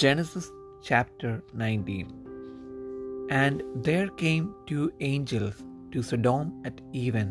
[0.00, 0.46] Genesis
[0.88, 2.06] chapter 19
[3.30, 5.56] And there came two angels
[5.92, 7.28] to Sodom at even,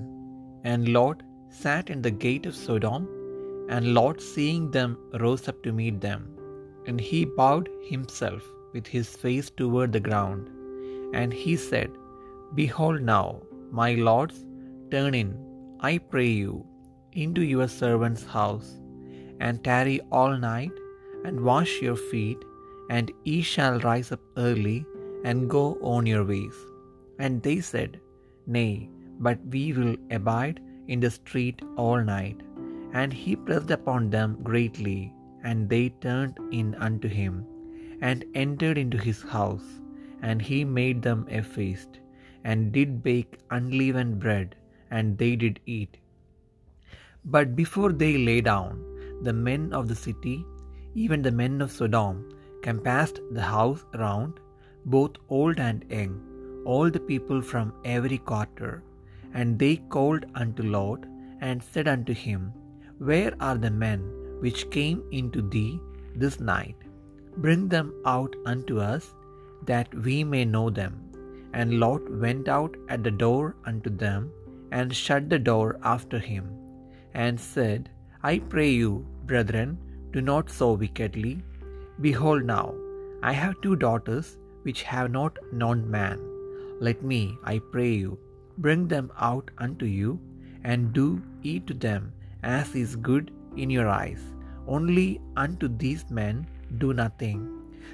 [0.63, 1.23] and Lot
[1.61, 3.07] sat in the gate of Sodom,
[3.70, 4.91] and Lot, seeing them,
[5.23, 6.21] rose up to meet them.
[6.88, 8.43] And he bowed himself
[8.73, 10.43] with his face toward the ground,
[11.21, 11.89] and he said,
[12.62, 13.41] Behold now,
[13.82, 14.46] my lords,
[14.91, 15.32] turn in,
[15.80, 16.55] I pray you,
[17.14, 18.70] into your servant's house,
[19.39, 20.77] and tarry all night,
[21.25, 22.41] and wash your feet,
[22.95, 24.80] and ye shall rise up early,
[25.30, 26.58] and go on your ways.
[27.23, 27.91] And they said,
[28.55, 28.72] Nay,
[29.26, 30.58] but we will abide
[30.94, 32.40] in the street all night.
[32.99, 34.99] And he pressed upon them greatly,
[35.48, 37.35] and they turned in unto him,
[38.09, 39.70] and entered into his house,
[40.27, 41.94] and he made them a feast,
[42.49, 44.49] and did bake unleavened bread,
[44.96, 45.94] and they did eat.
[47.34, 48.73] But before they lay down,
[49.27, 50.38] the men of the city,
[51.04, 52.18] even the men of Sodom,
[52.67, 54.34] compassed the house round,
[54.95, 56.13] both old and young,
[56.71, 58.73] all the people from every quarter.
[59.34, 61.03] And they called unto Lot,
[61.48, 62.41] and said unto him,
[63.09, 64.01] Where are the men
[64.44, 65.79] which came into thee
[66.23, 66.79] this night?
[67.45, 69.06] Bring them out unto us,
[69.69, 70.94] that we may know them.
[71.53, 74.22] And Lot went out at the door unto them,
[74.78, 76.46] and shut the door after him,
[77.23, 77.90] and said,
[78.31, 78.91] I pray you,
[79.29, 79.69] brethren,
[80.13, 81.34] do not so wickedly.
[82.02, 82.74] Behold, now
[83.22, 86.19] I have two daughters which have not known man.
[86.80, 88.18] Let me, I pray you,
[88.58, 90.19] bring them out unto you,
[90.63, 92.12] and do ye to them
[92.44, 94.22] as is good in your eyes.
[94.68, 96.47] Only unto these men
[96.78, 97.41] do nothing.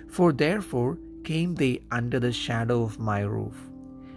[0.08, 3.58] For therefore came they under the shadow of my roof.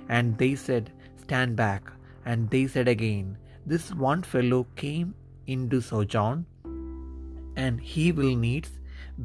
[0.09, 1.91] And they said, Stand back.
[2.25, 5.15] And they said again, This one fellow came
[5.47, 6.47] into sojourn,
[7.57, 8.71] and he will needs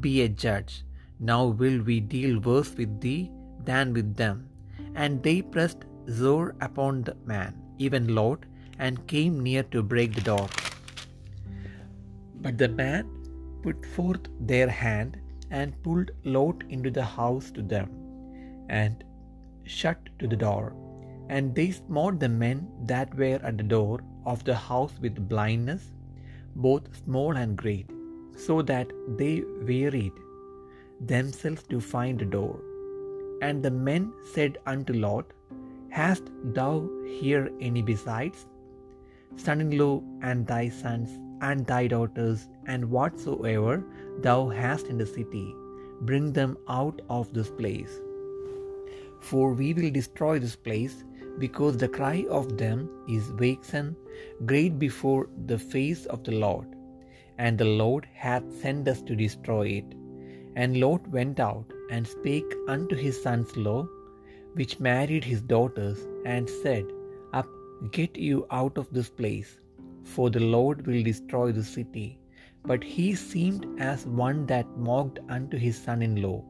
[0.00, 0.84] be a judge.
[1.18, 3.30] Now will we deal worse with thee
[3.64, 4.48] than with them.
[4.94, 5.84] And they pressed
[6.18, 8.44] sore upon the man, even Lot,
[8.78, 10.48] and came near to break the door.
[12.42, 13.08] But the man
[13.62, 15.18] put forth their hand
[15.50, 17.90] and pulled Lot into the house to them,
[18.68, 19.04] and
[19.64, 20.74] shut to the door.
[21.28, 25.92] And they smote the men that were at the door of the house with blindness,
[26.54, 27.90] both small and great,
[28.36, 30.12] so that they wearied
[31.00, 32.60] themselves to find a door.
[33.42, 35.32] And the men said unto Lot,
[35.90, 36.24] Hast
[36.58, 38.46] thou here any besides?
[39.36, 43.84] Son in law, and thy sons, and thy daughters, and whatsoever
[44.20, 45.54] thou hast in the city,
[46.02, 48.00] bring them out of this place.
[49.20, 51.04] For we will destroy this place,
[51.38, 53.96] because the cry of them is waxen
[54.46, 56.66] great before the face of the Lord,
[57.38, 59.94] and the Lord hath sent us to destroy it.
[60.56, 63.86] And Lot went out and spake unto his sons law,
[64.54, 66.86] which married his daughters, and said,
[67.32, 67.48] Up,
[67.92, 69.58] get you out of this place,
[70.02, 72.18] for the Lord will destroy the city.
[72.64, 76.42] But he seemed as one that mocked unto his son in law.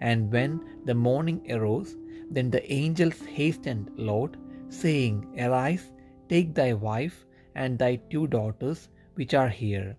[0.00, 1.96] And when the morning arose,
[2.30, 4.36] then the angels hastened Lot,
[4.68, 5.92] saying, Arise,
[6.28, 9.96] take thy wife and thy two daughters which are here,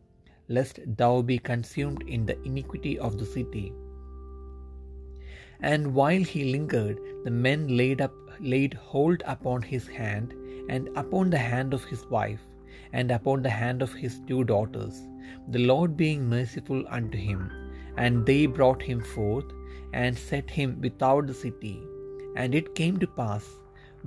[0.57, 3.67] lest thou be consumed in the iniquity of the city.
[5.71, 8.15] And while he lingered, the men laid up
[8.53, 10.33] laid hold upon his hand,
[10.73, 12.43] and upon the hand of his wife,
[12.99, 14.95] and upon the hand of his two daughters,
[15.55, 17.41] the Lord being merciful unto him.
[18.03, 19.49] And they brought him forth,
[20.01, 21.77] and set him without the city.
[22.41, 23.45] And it came to pass,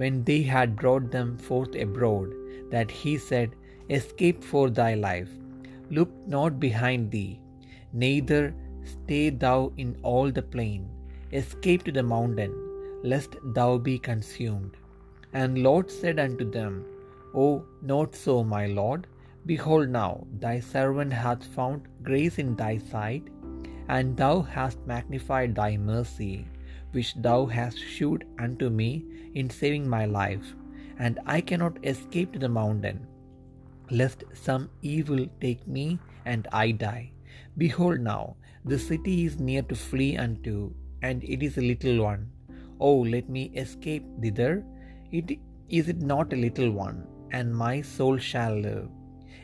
[0.01, 2.31] when they had brought them forth abroad,
[2.75, 3.51] that he said,
[3.99, 5.33] Escape for thy life,
[5.91, 7.41] look not behind thee,
[7.93, 10.89] neither stay thou in all the plain,
[11.33, 12.55] escape to the mountain,
[13.03, 14.77] lest thou be consumed.
[15.33, 16.85] And Lot said unto them,
[17.35, 19.07] O, not so, my lord.
[19.47, 23.29] Behold, now thy servant hath found grace in thy sight,
[23.89, 26.47] and thou hast magnified thy mercy,
[26.93, 29.05] which thou hast shewed unto me
[29.35, 30.55] in saving my life.
[30.99, 33.07] And I cannot escape to the mountain,
[33.91, 37.13] lest some evil take me and I die.
[37.57, 40.73] Behold, now the city is near to flee unto,
[41.03, 42.31] and it is a little one.
[42.81, 44.65] Oh, let me escape thither.
[45.13, 45.39] It
[45.69, 48.89] is it not a little one, and my soul shall live.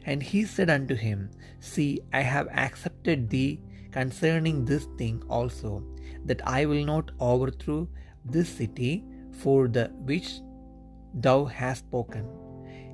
[0.07, 3.61] And he said unto him, See, I have accepted thee
[3.91, 5.85] concerning this thing also,
[6.25, 7.89] that I will not overthrow
[8.25, 10.41] this city for the which
[11.15, 12.27] thou hast spoken.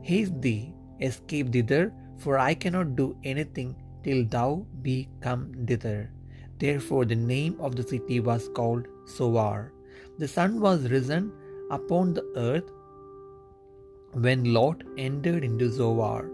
[0.02, 6.10] Haste thee, escape thither, for I cannot do anything till thou be come thither.
[6.58, 9.72] Therefore, the name of the city was called Zoar.
[10.18, 11.32] The sun was risen
[11.70, 12.70] upon the earth
[14.12, 16.30] when Lot entered into Zoar.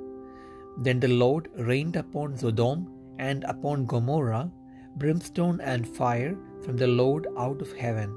[0.78, 2.88] Then the Lord rained upon Sodom
[3.18, 4.50] and upon Gomorrah
[4.96, 8.14] brimstone and fire from the Lord out of heaven.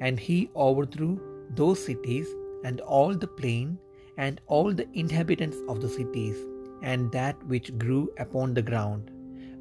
[0.00, 1.20] And he overthrew
[1.50, 2.26] those cities
[2.64, 3.78] and all the plain
[4.16, 6.36] and all the inhabitants of the cities
[6.82, 9.10] and that which grew upon the ground.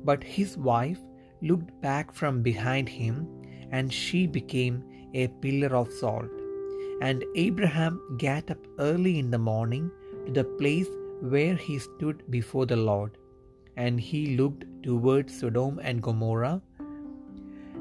[0.03, 0.99] But his wife
[1.41, 3.27] looked back from behind him,
[3.71, 4.83] and she became
[5.13, 6.29] a pillar of salt.
[7.01, 9.89] And Abraham got up early in the morning
[10.25, 10.87] to the place
[11.21, 13.17] where he stood before the Lord.
[13.77, 16.61] And he looked toward Sodom and Gomorrah,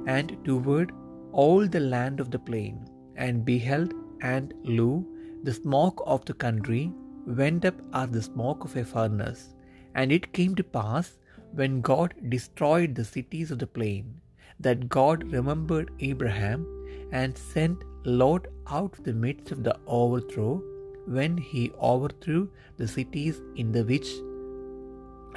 [0.07, 0.93] and toward
[1.33, 2.77] all the land of the plain,
[3.17, 3.93] and beheld,
[4.23, 5.05] and lo,
[5.43, 6.93] the smoke of the country
[7.27, 9.55] went up as the smoke of a furnace.
[9.95, 11.19] And it came to pass,
[11.53, 14.21] when God destroyed the cities of the plain,
[14.61, 16.67] that God remembered Abraham
[17.13, 20.63] and sent Lot out of the midst of the overthrow,
[21.07, 24.09] when he overthrew the cities in the which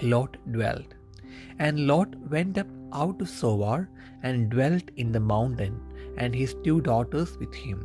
[0.02, 0.94] Lot dwelt.
[1.60, 3.90] And Lot went up out of Zoar
[4.24, 5.81] and dwelt in the mountain,
[6.18, 7.80] and his two daughters with him,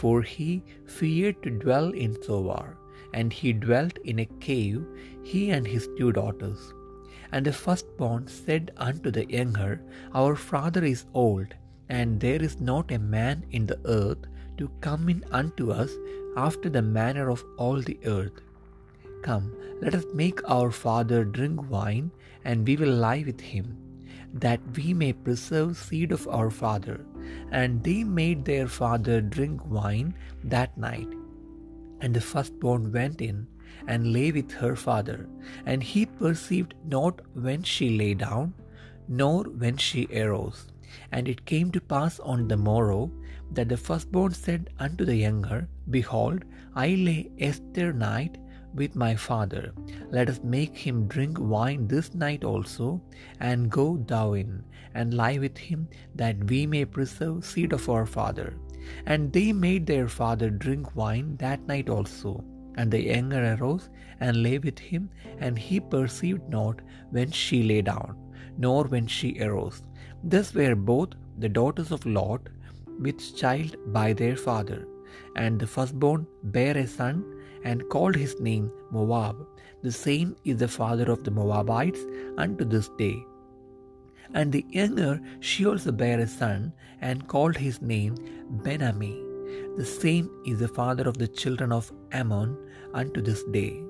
[0.00, 2.76] for he feared to dwell in Zoar.
[3.12, 4.84] And he dwelt in a cave,
[5.22, 6.72] he and his two daughters.
[7.32, 9.80] And the firstborn said unto the younger,
[10.14, 11.54] Our father is old,
[11.88, 14.24] and there is not a man in the earth
[14.58, 15.92] to come in unto us
[16.36, 18.40] after the manner of all the earth.
[19.22, 19.52] Come,
[19.82, 22.10] let us make our father drink wine,
[22.44, 23.76] and we will lie with him,
[24.34, 27.04] that we may preserve seed of our father.
[27.50, 30.14] And they made their father drink wine
[30.44, 31.08] that night.
[32.00, 33.46] And the firstborn went in
[33.86, 35.28] and lay with her father,
[35.66, 38.54] and he perceived not when she lay down,
[39.08, 40.66] nor when she arose.
[41.12, 43.10] And it came to pass on the morrow
[43.52, 46.44] that the firstborn said unto the younger, Behold,
[46.74, 48.36] I lay Esther night
[48.78, 49.72] with my father.
[50.10, 53.02] Let us make him drink wine this night also,
[53.40, 54.64] and go thou in,
[54.94, 58.54] and lie with him, that we may preserve seed of our father.
[59.06, 62.44] And they made their father drink wine that night also.
[62.76, 63.90] And the younger arose
[64.20, 66.80] and lay with him, and he perceived not
[67.10, 68.16] when she lay down,
[68.56, 69.82] nor when she arose.
[70.22, 72.48] Thus were both the daughters of Lot
[73.00, 74.86] with child by their father.
[75.36, 77.24] And the firstborn bare a son,
[77.64, 79.46] and called his name Moab.
[79.82, 82.00] The same is the father of the Moabites
[82.36, 83.24] unto this day.
[84.34, 88.16] And the younger she also bare a son, and called his name
[88.62, 89.76] Benammi.
[89.76, 92.56] The same is the father of the children of Ammon
[92.92, 93.82] unto this day.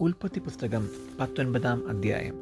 [0.00, 0.88] ഉൽപ്പത്തി പുസ്തകം
[1.20, 2.34] പത്തൊൻപതാം അധ്യായം.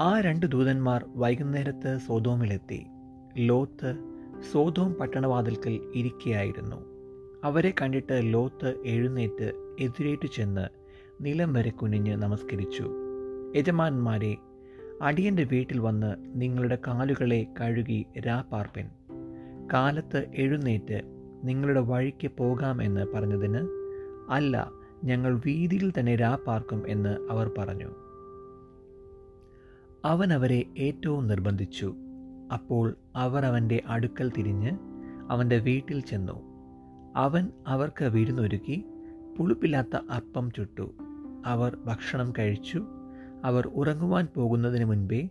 [0.00, 2.86] ആ രണ്ട് ദൂതന്മാർ വൈകുന്നേരത്ത് സോതോമിലെത്തി
[3.36, 3.96] Lot
[4.52, 6.76] സോതോം പട്ടണവാതിൽക്കൽ ഇരിക്കയായിരുന്നു.
[7.44, 10.68] അവരെ കണ്ടിട്ട് ലോത്ത് എഴുന്നേറ്റ് എതിരേറ്റു ചെന്ന്
[11.20, 12.90] നിലം വരെ കുനിഞ്ഞ് നമസ്കരിച്ചു.
[13.56, 14.36] യജമാനന്മാരെ
[15.02, 18.88] അടിയന്റെ വീട്ടിൽ വന്ന് നിങ്ങളുടെ കാലുകളെ കഴുകി രാപ്പാർപ്പിൻ
[19.72, 21.02] കാലത്ത് എഴുന്നേറ്റ്
[21.44, 23.68] നിങ്ങളുടെ വഴിക്ക് പോകാമെന്ന് പറഞ്ഞതിന്
[24.30, 27.94] അല്ല ഞങ്ങൾ വീതിയിൽ തന്നെ രാപ്പാർക്കും എന്ന് അവർ പറഞ്ഞു.
[30.04, 31.94] അവൻ അവരെ ഏറ്റവും നിർബന്ധിച്ചു.
[32.52, 34.70] അപ്പോൾ അവർ അവന്റെ അടുക്കൽ തിരിഞ്ഞ്
[35.30, 36.42] അവന്റെ വീട്ടിൽ ചെന്നു.
[37.16, 38.84] അവൻ അവർക്ക് വിരുന്നൊരുക്കി
[39.38, 40.92] പുളിപ്പില്ലാത്ത അപ്പം ചുട്ടു.
[41.46, 42.86] അവർ ഭക്ഷണം കഴിച്ചു.
[43.44, 45.28] അവർ ഉറങ്ങുവാൻ പോകുന്നതിന് മുൻപേ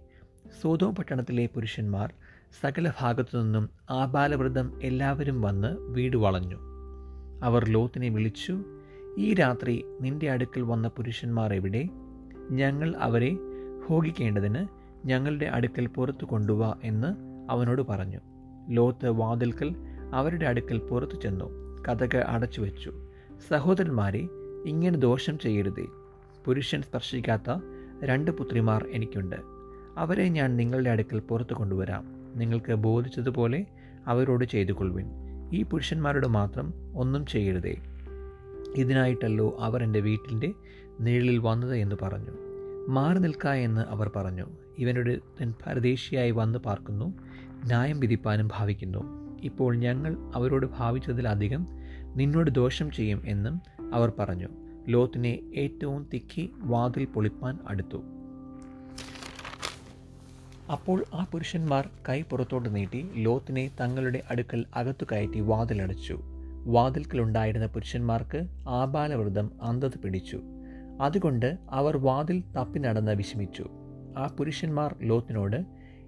[0.61, 2.13] സോതോ പട്ടണത്തിലെ പുരുഷന്മാർ
[2.61, 6.57] സകല ഭാഗത്തു നിന്നും ആബാലവൃതം എല്ലാവരും വന്ന് വീട് വളഞ്ഞു.
[7.43, 8.63] അവർ ലോത്തിനെ വിളിച്ചു
[9.17, 11.89] ഈ രാത്രി നിന്റെ അടുക്കൽ വന്ന പുരുഷന്മാർ എവിടെ?
[12.51, 13.37] ഞങ്ങൾ അവരെ
[13.89, 14.65] ഭോഗിക്കേണ്ടതിന്
[15.07, 17.15] ഞങ്ങളുടെ അടുക്കൽ പുറത്തു കൊണ്ടുവാ എന്ന്
[17.51, 18.19] അവനോട് പറഞ്ഞു.
[18.69, 19.75] ലോത്ത് വാതിൽക്കൽ
[20.13, 21.45] അവരുടെ അടുക്കൽ പുറത്തു ചെന്നു.
[21.87, 22.93] കഥക അടച്ചു വെച്ചു.
[23.49, 24.27] സഹോദരന്മാരെ
[24.65, 25.85] ഇങ്ങനെ ദോഷം ചെയ്യരുതേ.
[26.45, 27.59] പുരുഷൻ സ്പർശിക്കാത്ത
[28.03, 29.35] രണ്ട് പുത്രിമാർ എനിക്കുണ്ട്.
[29.97, 32.31] അവരെ ഞാൻ നിങ്ങളുടെ അടുക്കൽ പുറത്തു കൊണ്ടുവരാം.
[32.35, 33.65] നിങ്ങൾക്ക് ബോധിച്ചതുപോലെ
[34.07, 35.05] അവരോട് ചെയ്തു കൊള്ളുവിൻ
[35.53, 37.77] ഈ പുരുഷന്മാരോട് മാത്രം ഒന്നും ചെയ്യരുതേ.
[38.75, 40.53] ഇതിനായിട്ടല്ലോ അവർ എന്റെ വീട്ടിന്റെ
[40.99, 42.31] നിഴലിൽ വന്നത് എന്ന് പറഞ്ഞു.
[42.87, 44.45] മാറി നിൽക്ക എന്ന് അവർ പറഞ്ഞു.
[44.77, 45.19] ഇവനൊരു
[45.67, 47.13] പരദേശിയായി വന്ന് പാർക്കുന്നു.
[47.65, 49.29] ന്യായം വിധിപ്പാനും ഭാവിക്കുന്നു.
[49.41, 51.67] ഇപ്പോൾ ഞങ്ങൾ അവരോട് ഭാവിച്ചതിലധികം
[52.15, 53.61] നിന്നോട് ദോഷം ചെയ്യും എന്നും
[53.93, 54.47] അവർ പറഞ്ഞു.
[54.87, 58.03] ലോത്തിനെ ഏറ്റവും തിക്കി വാതിൽ പൊളിപ്പാൻ അടുത്തു.
[60.71, 66.19] അപ്പോൾ ആ പുരുഷന്മാർ കൈ പുറത്തോട്ട് നീട്ടി ലോത്തിനെ തങ്ങളുടെ അടുക്കൽ അകത്തു കയറ്റി വാതിലടച്ചു.
[66.65, 70.41] വാതിൽക്കലുണ്ടായിരുന്ന പുരുഷന്മാർക്ക് ആബാലവൃതം അന്ധത പിടിച്ചു.
[71.01, 73.65] അതുകൊണ്ട് അവർ വാതിൽ തപ്പി നടന്ന് വിഷമിച്ചു.
[74.17, 75.65] ആ പുരുഷന്മാർ ലോത്തിനോട്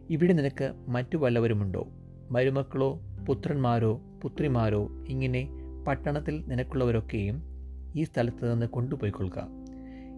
[0.09, 1.87] ഇവിടെ നിനക്ക് മറ്റു വല്ലവരുമുണ്ടോ?
[2.31, 5.47] മരുമക്കളോ പുത്രന്മാരോ പുത്രിമാരോ ഇങ്ങനെ
[5.87, 7.43] പട്ടണത്തിൽ നിനക്കുള്ളവരൊക്കെയും
[7.95, 9.47] ഈ സ്ഥലത്ത് നിന്ന് കൊണ്ടുപോയിക്കൊള്ളുക.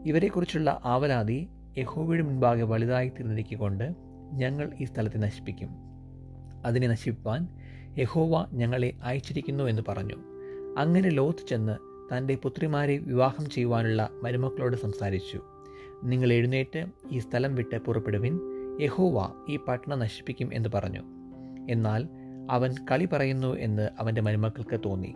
[0.05, 1.47] ഇവരെക്കുറിച്ചുള്ള ആവലാതി
[1.77, 3.95] യഹോവയുടെ മുൻപാകെ വലുതായി തീർന്നിരിക്കൊണ്ട്
[4.33, 5.69] ഞങ്ങൾ ഈ സ്ഥലത്തെ നശിപ്പിക്കും.
[6.65, 7.47] അതിനെ നശിപ്പാൻ
[7.97, 10.15] യഹോവ ഞങ്ങളെ അയച്ചിരിക്കുന്നു എന്ന് പറഞ്ഞു.
[10.77, 15.41] അങ്ങനെ ലോത്ത് ചെന്ന് തന്റെ പുത്രിമാരെ വിവാഹം ചെയ്യുവാനുള്ള മരുമക്കളോട് സംസാരിച്ചു.
[16.03, 18.39] നിങ്ങൾ എഴുന്നേറ്റ് ഈ സ്ഥലം വിട്ട് പുറപ്പെടുവിൻ.
[18.81, 20.99] യഹോവ ഈ പട്ടണം നശിപ്പിക്കും എന്ന് പറഞ്ഞു.
[21.69, 22.07] എന്നാൽ
[22.49, 25.15] അവൻ കളി പറയുന്നു എന്ന് അവന്റെ മരുമക്കൾക്ക് തോന്നി.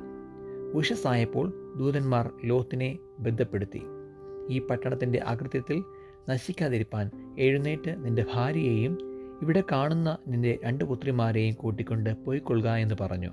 [0.74, 3.82] ഉഷസായപ്പോൾ ദൂതന്മാർ ലോത്തിനെ ബന്ധപ്പെടുത്തി.
[4.50, 5.84] ഈ പട്ടണത്തിന്റെ അകൃത്യത്തിൽ
[6.30, 9.07] നശിക്കാതിരിപ്പാൻ എഴുന്നേറ്റ് നിന്റെ ഭാര്യയെയും
[9.42, 13.32] ഇവിടെ കാണുന്ന നിന്റെ രണ്ട് പുത്രിമാരെയും കൂട്ടിക്കൊണ്ട് പോയിക്കൊള്ളുക എന്ന് പറഞ്ഞു.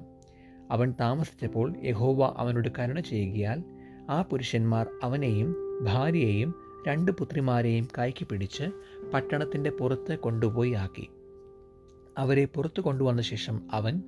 [0.70, 3.64] അവൻ താമസിച്ചപ്പോൾ യഹോവ അവനോട് കരുണ ചെയ്യുകയാൽ
[4.10, 6.54] ആ പുരുഷന്മാർ അവനെയും ഭാര്യയെയും
[6.88, 8.64] രണ്ട് പുത്രിമാരെയും കൈക്ക് പിടിച്ച്
[9.14, 11.08] പട്ടണത്തിന്റെ പുറത്ത് കൊണ്ടുപോയി ആക്കി.
[12.18, 14.02] അവരെ പുറത്തു കൊണ്ടുവന്ന ശേഷം അവൻ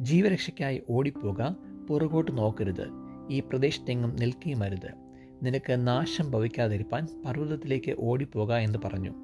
[0.00, 1.42] ജീവരക്ഷയ്ക്കായി ഓടിപ്പോക
[1.88, 2.86] പുറകോട്ട് നോക്കരുത്
[3.30, 4.90] ഈ പ്രദേശത്തെങ്ങും നിൽക്കുകയും അരുത്
[5.42, 9.14] നിനക്ക് നാശം ഭവിക്കാതിരിപ്പാൻ പർവതത്തിലേക്ക് ഓടിപ്പോക എന്ന് പറഞ്ഞു.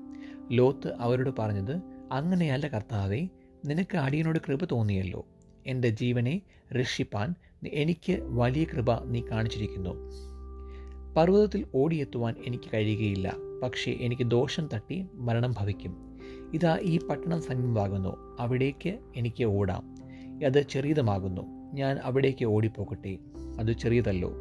[0.50, 3.28] ലോത്ത് അവരോട് പറഞ്ഞത് അങ്ങനെയല്ല കർത്താവേ
[3.64, 5.26] നിനക്ക് അടിയനോട് കൃപ തോന്നിയല്ലോ.
[5.66, 7.34] എന്റെ ജീവനെ രക്ഷിപ്പാൻ
[7.68, 9.90] എനിക്ക് വലിയ കൃപ നീ കാണിച്ചിരിക്കുന്നു.
[11.16, 16.20] പർവതത്തിൽ ഓടിയെത്തുവാൻ എനിക്ക് കഴിയുകയില്ല പക്ഷേ എനിക്ക് ദോഷം തട്ടി മരണം ഭവിക്കും.
[16.54, 19.96] ഇതാ ഈ പട്ടണം സമീപമാകുന്നു അവിടേക്ക് എനിക്ക് ഓടാം.
[20.44, 21.42] അത് ചെറിയതുമാകുന്നു
[21.74, 23.18] ഞാൻ അവിടേക്ക് ഓടിപ്പോകട്ടെ
[23.58, 24.32] അത് ചെറിയതല്ലോ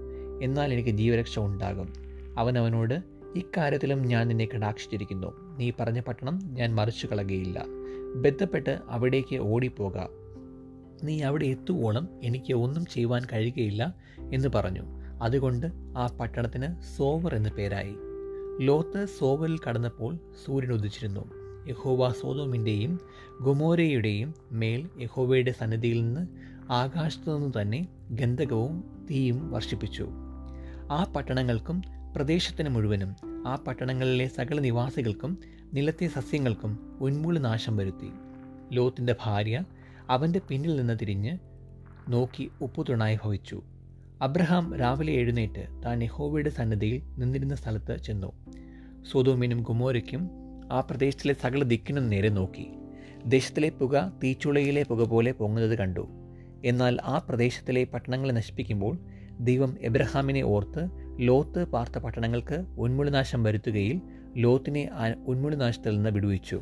[0.44, 1.94] എന്നാൽ എനിക്ക് ജീവരക്ഷ ഉണ്ടാകും.
[2.38, 3.04] അവനവനോട്
[3.36, 5.45] ഇക്കാര്യത്തിലും ഞാൻ നിന്നെ കടാക്ഷിച്ചിരിക്കുന്നു.
[5.58, 7.66] നീ പറഞ്ഞ പട്ടണം ഞാൻ മറിച്ചു കളകയില്ല
[8.16, 9.94] ബന്ധപ്പെട്ട് അവിടേക്ക് ഓടിപ്പോക.
[11.04, 13.96] നീ അവിടെ എത്തുവോളം എനിക്ക് ഒന്നും ചെയ്യുവാൻ കഴിയുകയില്ല
[14.34, 14.84] എന്ന് പറഞ്ഞു.
[15.22, 15.66] അതുകൊണ്ട്
[15.98, 17.96] ആ പട്ടണത്തിന് സോവർ എന്ന് പേരായി.
[18.62, 21.22] ലോത്ത് സോവറിൽ കടന്നപ്പോൾ സൂര്യൻ ഉദിച്ചിരുന്നു.
[21.68, 23.00] യഹോവ സോതോമിന്റെയും
[23.42, 26.28] ഗുമോരയുടെയും മേൽ യഹോവയുടെ സന്നിധിയിൽ നിന്ന്
[26.72, 30.10] ആകാശത്തു നിന്ന് തന്നെ ഗന്ധകവും തീയും വർഷിപ്പിച്ചു.
[30.92, 31.82] ആ പട്ടണങ്ങൾക്കും
[32.16, 35.38] പ്രദേശത്തിന് മുഴുവനും ആ പട്ടണങ്ങളിലെ സകല നിവാസികൾക്കും
[35.74, 38.10] നിലത്തെ സസ്യങ്ങൾക്കും ഉന്മൂല നാശം വരുത്തി.
[38.72, 39.64] ലോത്തിന്റെ ഭാര്യ
[40.10, 41.38] അവന്റെ പിന്നിൽ നിന്ന് തിരിഞ്ഞ്
[42.10, 43.64] നോക്കി ഉപ്പുതുണായി ഭവിച്ചു.
[44.22, 48.34] അബ്രഹാം രാവിലെ എഴുന്നേറ്റ് താൻ യഹോവയുടെ സന്നദ്ധിയിൽ നിന്നിരുന്ന സ്ഥലത്ത് ചെന്നു.
[49.12, 50.30] സോതോമിനും ഗുമോരയ്ക്കും
[50.72, 52.68] ആ പ്രദേശത്തിലെ സകല ദിക്കിനും നേരെ നോക്കി.
[53.26, 56.08] ദേശത്തിലെ പുക തീച്ചുളയിലെ പുക പോലെ പൊങ്ങുന്നത് കണ്ടു.
[56.66, 58.98] എന്നാൽ ആ പ്രദേശത്തിലെ പട്ടണങ്ങളെ നശിപ്പിക്കുമ്പോൾ
[59.40, 64.02] ദൈവം എബ്രഹാമിനെ ഓർത്ത് ലോത്ത് പാർത്ത പട്ടണങ്ങൾക്ക് ഉന്മുളിനാശം വരുത്തുകയിൽ
[64.38, 64.90] ലോത്തിനെ
[65.28, 66.62] ഉന്മുളിനാശത്തിൽ നിന്ന് വിടുവിച്ചു.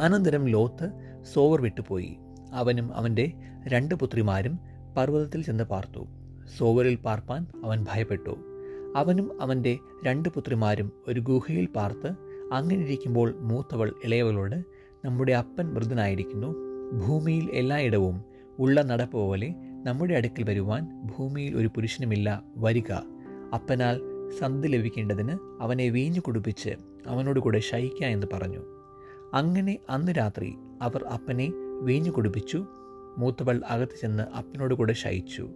[0.00, 0.92] അനന്തരം ലോത്ത്
[1.32, 2.16] സോവർ വിട്ടുപോയി.
[2.52, 3.32] അവനും അവന്റെ
[3.68, 4.58] രണ്ട് പുത്രിമാരും
[4.96, 6.06] പർവതത്തിൽ ചെന്ന് പാർത്തു.
[6.58, 8.36] സോവറിൽ പാർപ്പാൻ അവൻ ഭയപ്പെട്ടു.
[8.96, 12.12] അവനും അവന്റെ രണ്ട് പുത്രിമാരും ഒരു ഗുഹയിൽ പാർത്ത്
[12.52, 14.64] അങ്ങനെ ഇരിക്കുമ്പോൾ മൂത്തവൾ ഇളയവളോട്
[15.04, 16.54] നമ്മുടെ അപ്പൻ വൃദ്ധനായിരിക്കുന്നു.
[17.06, 18.24] ഭൂമിയിൽ എല്ലായിടവും
[18.58, 22.42] ഉള്ള നടപ്പ് പോലെ നമ്മുടെ അടുക്കൽ വരുവാൻ ഭൂമിയിൽ ഒരു പുരുഷനുമില്ല.
[22.56, 22.92] വരിക.
[23.56, 24.00] അപ്പനാൽ
[24.38, 26.70] സന്ധി ലഭിക്കേണ്ടതിന് അവനെ വീഞ്ഞു കുടിപ്പിച്ച്
[27.06, 28.58] അവനോട് കൂടെ ശയിക്ക എന്ന് പറഞ്ഞു.
[29.34, 32.66] അങ്ങനെ അന്ന് രാത്രി അവർ അപ്പനെ വീഞ്ഞു കുടിപ്പിച്ചു.
[33.18, 35.50] മൂത്തവൾ അകത്ത് ചെന്ന് അപ്പനോട് കൂടെ ശയിച്ചു.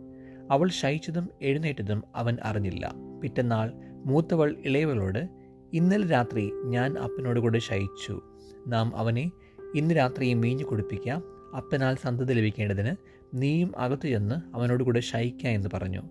[0.51, 2.95] അവൾ ശയിച്ചതും എഴുന്നേറ്റതും അവൻ അറിഞ്ഞില്ല.
[3.23, 3.73] പിറ്റന്നാൾ
[4.05, 5.29] മൂത്തവൾ ഇളയവളോട്
[5.73, 8.21] ഇന്നലെ രാത്രി ഞാൻ അപ്പനോട് കൂടെ ശയിച്ചു.
[8.67, 9.31] നാം അവനെ
[9.75, 11.23] ഇന്ന് രാത്രിയും വീഞ്ഞു കുടിപ്പിക്കാം.
[11.57, 12.97] അപ്പനാൽ സന്തതി ലഭിക്കേണ്ടതിന്
[13.35, 16.03] നീയും അകത്തു ചെന്ന് അവനോട് കൂടെ ശയിക്ക എന്ന് പറഞ്ഞു.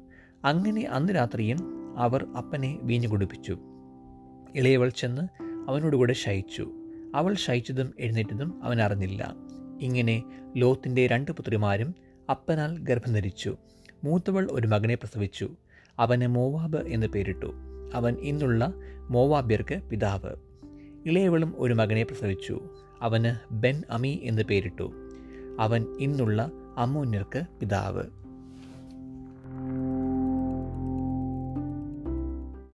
[0.46, 3.58] അങ്ങനെ അന്ന് രാത്രിയും അവർ അപ്പനെ വീഞ്ഞു കുടിപ്പിച്ചു.
[4.56, 5.22] ഇളയവൾ ചെന്ന്
[5.70, 6.72] അവനോടുകൂടെ ശയിച്ചു.
[7.16, 9.36] അവൾ ശയിച്ചതും എഴുന്നേറ്റതും അവൻ അറിഞ്ഞില്ല.
[9.82, 10.24] ഇങ്ങനെ
[10.58, 11.96] ലോത്തിന്റെ രണ്ട് പുത്രിമാരും
[12.30, 13.58] അപ്പനാൽ ഗർഭം ധരിച്ചു
[14.04, 15.50] മൂത്തവൾ ഒരു മകനെ പ്രസവിച്ചു.
[16.00, 17.54] അവന് മോവാബ് എന്ന് പേരിട്ടു.
[17.94, 18.74] അവൻ ഇന്നുള്ള
[19.10, 20.36] മോവാബ്യർക്ക് പിതാവ്.
[21.06, 22.70] ഇളയവളും ഒരു മകനെ പ്രസവിച്ചു.
[23.02, 24.92] അവന് ബെൻ അമി എന്ന് പേരിട്ടു.
[25.60, 28.04] അവൻ ഇന്നുള്ള അമ്മൂന്യർക്ക് പിതാവ്.